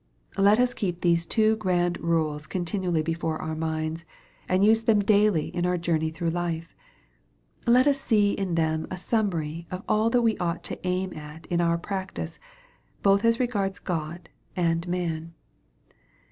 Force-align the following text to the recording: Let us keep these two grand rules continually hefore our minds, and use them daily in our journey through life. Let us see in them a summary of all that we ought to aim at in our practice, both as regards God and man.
Let 0.39 0.59
us 0.59 0.73
keep 0.73 1.01
these 1.01 1.27
two 1.27 1.57
grand 1.57 1.99
rules 2.01 2.47
continually 2.47 3.03
hefore 3.03 3.39
our 3.39 3.53
minds, 3.53 4.03
and 4.49 4.65
use 4.65 4.81
them 4.81 4.99
daily 5.01 5.49
in 5.49 5.63
our 5.63 5.77
journey 5.77 6.09
through 6.09 6.31
life. 6.31 6.75
Let 7.67 7.85
us 7.85 8.01
see 8.01 8.31
in 8.31 8.55
them 8.55 8.87
a 8.89 8.97
summary 8.97 9.67
of 9.69 9.83
all 9.87 10.09
that 10.09 10.23
we 10.23 10.39
ought 10.39 10.63
to 10.63 10.87
aim 10.87 11.13
at 11.15 11.45
in 11.51 11.61
our 11.61 11.77
practice, 11.77 12.39
both 13.03 13.23
as 13.23 13.39
regards 13.39 13.77
God 13.77 14.29
and 14.57 14.87
man. 14.87 15.35